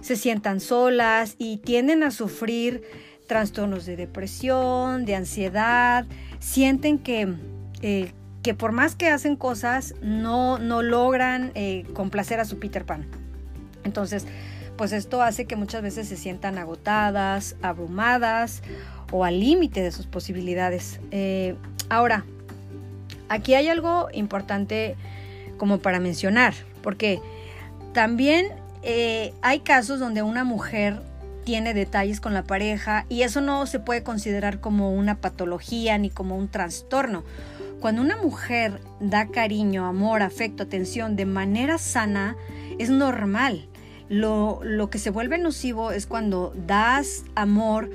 se 0.00 0.16
sientan 0.16 0.60
solas 0.60 1.36
y 1.38 1.58
tienden 1.58 2.02
a 2.02 2.10
sufrir 2.10 2.82
trastornos 3.28 3.86
de 3.86 3.96
depresión, 3.96 5.04
de 5.04 5.14
ansiedad, 5.14 6.04
sienten 6.40 6.98
que, 6.98 7.32
eh, 7.80 8.12
que 8.42 8.54
por 8.54 8.72
más 8.72 8.96
que 8.96 9.08
hacen 9.08 9.36
cosas, 9.36 9.94
no, 10.02 10.58
no 10.58 10.82
logran 10.82 11.52
eh, 11.54 11.84
complacer 11.94 12.40
a 12.40 12.44
su 12.44 12.58
Peter 12.58 12.84
Pan. 12.84 13.06
Entonces, 13.84 14.26
pues 14.76 14.92
esto 14.92 15.22
hace 15.22 15.46
que 15.46 15.54
muchas 15.54 15.82
veces 15.82 16.08
se 16.08 16.16
sientan 16.16 16.58
agotadas, 16.58 17.54
abrumadas 17.62 18.62
o 19.14 19.24
al 19.24 19.38
límite 19.38 19.80
de 19.80 19.92
sus 19.92 20.06
posibilidades. 20.06 20.98
Eh, 21.12 21.54
ahora, 21.88 22.24
aquí 23.28 23.54
hay 23.54 23.68
algo 23.68 24.08
importante 24.12 24.96
como 25.56 25.78
para 25.78 26.00
mencionar, 26.00 26.54
porque 26.82 27.20
también 27.92 28.48
hay 29.40 29.60
casos 29.60 29.98
donde 29.98 30.22
una 30.22 30.44
mujer 30.44 31.00
tiene 31.44 31.74
detalles 31.74 32.20
con 32.20 32.34
la 32.34 32.42
pareja 32.42 33.06
y 33.08 33.22
eso 33.22 33.40
no 33.40 33.66
se 33.66 33.78
puede 33.78 34.02
considerar 34.02 34.60
como 34.60 34.92
una 34.92 35.16
patología 35.20 35.96
ni 35.98 36.10
como 36.10 36.36
un 36.36 36.48
trastorno. 36.48 37.22
Cuando 37.80 38.00
una 38.00 38.16
mujer 38.16 38.80
da 38.98 39.26
cariño, 39.26 39.86
amor, 39.86 40.22
afecto, 40.22 40.62
atención 40.62 41.16
de 41.16 41.26
manera 41.26 41.76
sana, 41.76 42.34
es 42.78 42.88
normal. 42.88 43.68
Lo, 44.08 44.60
que 44.90 44.98
se 44.98 45.10
vuelve 45.10 45.38
nocivo 45.38 45.90
es 45.90 46.06
cuando 46.06 46.54
das 46.66 47.24
amor, 47.34 47.90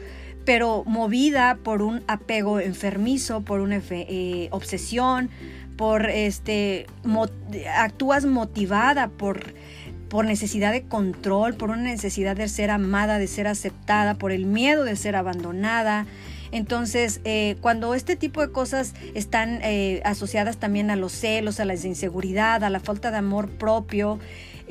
pero 0.45 0.83
movida 0.85 1.57
por 1.63 1.81
un 1.81 2.03
apego 2.07 2.59
enfermizo, 2.59 3.41
por 3.41 3.59
una 3.59 3.81
eh, 3.89 4.47
obsesión, 4.51 5.29
por 5.77 6.09
este, 6.09 6.87
actúas 7.77 8.25
motivada 8.25 9.09
por 9.09 9.53
por 10.09 10.25
necesidad 10.25 10.71
de 10.71 10.83
control, 10.83 11.53
por 11.53 11.69
una 11.69 11.83
necesidad 11.83 12.35
de 12.35 12.49
ser 12.49 12.71
amada, 12.71 13.19
de 13.19 13.27
ser 13.27 13.47
aceptada, 13.47 14.15
por 14.15 14.31
el 14.31 14.45
miedo 14.45 14.83
de 14.83 14.95
ser 14.95 15.15
abandonada. 15.15 16.07
Entonces, 16.51 17.21
eh, 17.25 17.57
cuando 17.61 17.93
este 17.93 18.15
tipo 18.15 18.41
de 18.41 18.51
cosas 18.51 18.95
están 19.13 19.59
eh, 19.61 20.01
asociadas 20.03 20.57
también 20.57 20.89
a 20.89 20.95
los 20.95 21.11
celos, 21.11 21.59
a 21.59 21.65
la 21.65 21.75
inseguridad, 21.75 22.63
a 22.63 22.71
la 22.71 22.79
falta 22.79 23.11
de 23.11 23.17
amor 23.17 23.49
propio, 23.49 24.19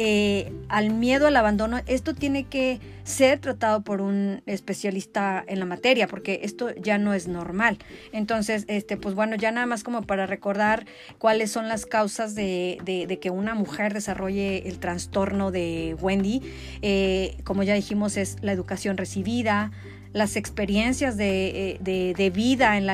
eh, 0.00 0.52
al 0.68 0.90
miedo 0.90 1.26
al 1.26 1.36
abandono, 1.36 1.80
esto 1.86 2.14
tiene 2.14 2.44
que 2.44 2.78
ser 3.02 3.40
tratado 3.40 3.82
por 3.82 4.00
un 4.00 4.42
especialista 4.46 5.44
en 5.48 5.58
la 5.58 5.64
materia, 5.64 6.06
porque 6.06 6.38
esto 6.44 6.72
ya 6.76 6.98
no 6.98 7.14
es 7.14 7.26
normal. 7.26 7.78
Entonces, 8.12 8.64
este, 8.68 8.96
pues 8.96 9.16
bueno, 9.16 9.34
ya 9.34 9.50
nada 9.50 9.66
más 9.66 9.82
como 9.82 10.02
para 10.02 10.26
recordar 10.26 10.86
cuáles 11.18 11.50
son 11.50 11.66
las 11.66 11.84
causas 11.84 12.36
de, 12.36 13.18
que 13.20 13.30
una 13.30 13.54
mujer 13.54 13.92
desarrolle 13.92 14.68
el 14.68 14.78
trastorno 14.78 15.50
de 15.50 15.96
Wendy. 16.00 16.42
Eh, 16.80 17.36
como 17.42 17.64
ya 17.64 17.74
dijimos, 17.74 18.16
es 18.16 18.36
la 18.40 18.52
educación 18.52 18.98
recibida, 18.98 19.72
las 20.12 20.36
experiencias 20.36 21.16
de, 21.16 21.80
eh, 21.84 22.30
vida 22.30 22.76
en 22.76 22.86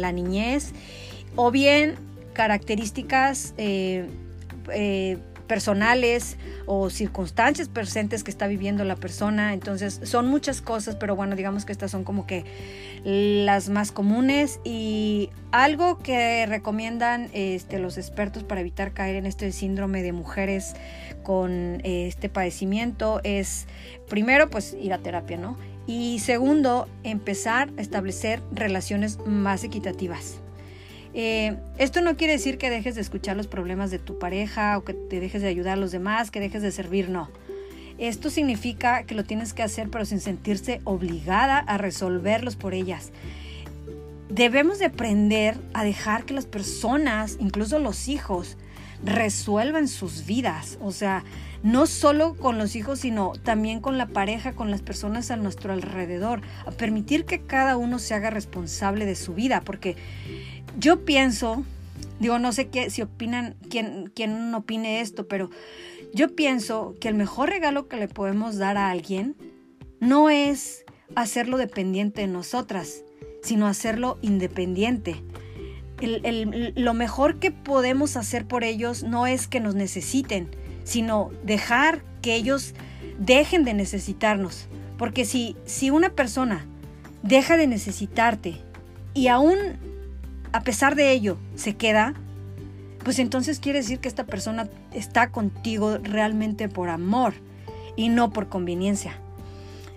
la, 0.00 0.12
niñez, 0.12 0.72
o 1.34 1.50
bien 1.50 1.96
características 2.32 3.54
personales 5.48 6.36
o 6.66 6.90
circunstancias 6.90 7.68
presentes 7.68 8.22
que 8.22 8.30
está 8.30 8.46
viviendo 8.46 8.84
la 8.84 8.94
persona. 8.94 9.54
Entonces 9.54 10.00
son 10.04 10.28
muchas 10.28 10.60
cosas, 10.60 10.94
pero 10.94 11.16
bueno, 11.16 11.34
digamos 11.34 11.64
que 11.64 11.72
estas 11.72 11.90
son 11.90 12.04
como 12.04 12.26
que 12.26 12.44
las 13.02 13.68
más 13.68 13.90
comunes 13.90 14.60
y 14.62 15.30
algo 15.50 15.98
que 15.98 16.46
recomiendan 16.46 17.30
este, 17.32 17.78
los 17.78 17.98
expertos 17.98 18.44
para 18.44 18.60
evitar 18.60 18.92
caer 18.92 19.16
en 19.16 19.26
este 19.26 19.50
síndrome 19.50 20.02
de 20.02 20.12
mujeres 20.12 20.74
con 21.22 21.80
este 21.84 22.28
padecimiento 22.28 23.20
es 23.24 23.66
primero 24.08 24.48
pues 24.50 24.76
ir 24.80 24.92
a 24.92 24.98
terapia, 24.98 25.36
¿no? 25.36 25.56
Y 25.86 26.18
segundo, 26.18 26.86
empezar 27.02 27.70
a 27.78 27.80
establecer 27.80 28.42
relaciones 28.52 29.18
más 29.26 29.64
equitativas. 29.64 30.40
Eh, 31.20 31.56
esto 31.78 32.00
no 32.00 32.16
quiere 32.16 32.34
decir 32.34 32.58
que 32.58 32.70
dejes 32.70 32.94
de 32.94 33.00
escuchar 33.00 33.36
los 33.36 33.48
problemas 33.48 33.90
de 33.90 33.98
tu 33.98 34.20
pareja 34.20 34.78
o 34.78 34.84
que 34.84 34.94
te 34.94 35.18
dejes 35.18 35.42
de 35.42 35.48
ayudar 35.48 35.72
a 35.72 35.80
los 35.80 35.90
demás, 35.90 36.30
que 36.30 36.38
dejes 36.38 36.62
de 36.62 36.70
servir, 36.70 37.08
no. 37.08 37.28
Esto 37.98 38.30
significa 38.30 39.02
que 39.02 39.16
lo 39.16 39.24
tienes 39.24 39.52
que 39.52 39.64
hacer 39.64 39.88
pero 39.90 40.04
sin 40.04 40.20
sentirse 40.20 40.80
obligada 40.84 41.58
a 41.58 41.76
resolverlos 41.76 42.54
por 42.54 42.72
ellas. 42.72 43.10
Debemos 44.28 44.78
de 44.78 44.84
aprender 44.84 45.56
a 45.74 45.82
dejar 45.82 46.24
que 46.24 46.34
las 46.34 46.46
personas, 46.46 47.36
incluso 47.40 47.80
los 47.80 48.06
hijos, 48.06 48.56
resuelvan 49.02 49.88
sus 49.88 50.24
vidas. 50.24 50.78
O 50.80 50.92
sea, 50.92 51.24
no 51.64 51.88
solo 51.88 52.36
con 52.36 52.58
los 52.58 52.76
hijos, 52.76 53.00
sino 53.00 53.32
también 53.42 53.80
con 53.80 53.98
la 53.98 54.06
pareja, 54.06 54.52
con 54.52 54.70
las 54.70 54.82
personas 54.82 55.32
a 55.32 55.36
nuestro 55.36 55.72
alrededor. 55.72 56.42
A 56.64 56.70
permitir 56.70 57.24
que 57.24 57.40
cada 57.40 57.76
uno 57.76 57.98
se 57.98 58.14
haga 58.14 58.30
responsable 58.30 59.04
de 59.04 59.16
su 59.16 59.34
vida, 59.34 59.62
porque 59.62 59.96
yo 60.78 61.04
pienso, 61.04 61.64
digo, 62.20 62.38
no 62.38 62.52
sé 62.52 62.68
qué, 62.68 62.88
si 62.90 63.02
opinan, 63.02 63.56
quién, 63.68 64.10
quién 64.14 64.54
opine 64.54 65.00
esto, 65.00 65.26
pero 65.26 65.50
yo 66.14 66.34
pienso 66.34 66.94
que 67.00 67.08
el 67.08 67.14
mejor 67.14 67.50
regalo 67.50 67.88
que 67.88 67.96
le 67.96 68.08
podemos 68.08 68.56
dar 68.56 68.76
a 68.76 68.90
alguien 68.90 69.36
no 70.00 70.30
es 70.30 70.84
hacerlo 71.16 71.56
dependiente 71.58 72.22
de 72.22 72.28
nosotras, 72.28 73.02
sino 73.42 73.66
hacerlo 73.66 74.18
independiente. 74.22 75.22
lo 76.00 76.94
mejor 76.94 77.40
que 77.40 77.50
podemos 77.50 78.16
hacer 78.16 78.46
por 78.46 78.62
ellos 78.62 79.02
no 79.02 79.26
es 79.26 79.48
que 79.48 79.58
nos 79.58 79.74
necesiten, 79.74 80.48
sino 80.84 81.30
dejar 81.42 82.04
que 82.22 82.36
ellos 82.36 82.74
dejen 83.18 83.64
de 83.64 83.74
necesitarnos. 83.74 84.68
Porque 84.96 85.24
si, 85.24 85.56
si 85.64 85.90
una 85.90 86.10
persona 86.10 86.66
deja 87.22 87.56
de 87.56 87.66
necesitarte 87.66 88.62
y 89.12 89.26
aún 89.26 89.58
a 90.52 90.60
pesar 90.62 90.94
de 90.94 91.12
ello 91.12 91.38
se 91.54 91.76
queda, 91.76 92.14
pues 93.04 93.18
entonces 93.18 93.60
quiere 93.60 93.80
decir 93.80 94.00
que 94.00 94.08
esta 94.08 94.24
persona 94.24 94.68
está 94.92 95.30
contigo 95.30 95.98
realmente 95.98 96.68
por 96.68 96.88
amor 96.88 97.34
y 97.96 98.08
no 98.08 98.30
por 98.30 98.48
conveniencia. 98.48 99.18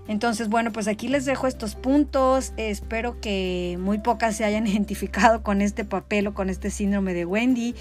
Entonces, 0.07 0.49
bueno, 0.49 0.71
pues 0.71 0.87
aquí 0.87 1.07
les 1.07 1.25
dejo 1.25 1.47
estos 1.47 1.75
puntos. 1.75 2.53
Espero 2.57 3.21
que 3.21 3.77
muy 3.79 3.99
pocas 3.99 4.35
se 4.35 4.43
hayan 4.43 4.67
identificado 4.67 5.43
con 5.43 5.61
este 5.61 5.85
papel 5.85 6.27
o 6.27 6.33
con 6.33 6.49
este 6.49 6.69
síndrome 6.69 7.13
de 7.13 7.25
Wendy. 7.25 7.75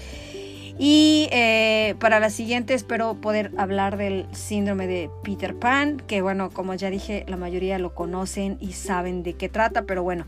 Y 0.83 1.27
eh, 1.31 1.93
para 1.99 2.19
la 2.19 2.31
siguiente 2.31 2.73
espero 2.73 3.13
poder 3.13 3.51
hablar 3.55 3.97
del 3.97 4.25
síndrome 4.31 4.87
de 4.87 5.11
Peter 5.23 5.55
Pan, 5.55 6.01
que 6.07 6.23
bueno, 6.23 6.49
como 6.49 6.73
ya 6.73 6.89
dije, 6.89 7.23
la 7.27 7.37
mayoría 7.37 7.77
lo 7.77 7.93
conocen 7.93 8.57
y 8.59 8.71
saben 8.71 9.21
de 9.21 9.33
qué 9.35 9.47
trata, 9.47 9.83
pero 9.83 10.01
bueno, 10.01 10.25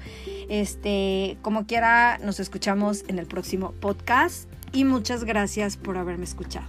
este, 0.50 1.40
como 1.42 1.66
quiera, 1.66 2.20
nos 2.20 2.40
escuchamos 2.40 3.04
en 3.08 3.18
el 3.18 3.26
próximo 3.26 3.72
podcast 3.80 4.48
y 4.72 4.84
muchas 4.84 5.24
gracias 5.24 5.76
por 5.76 5.98
haberme 5.98 6.26
escuchado. 6.26 6.68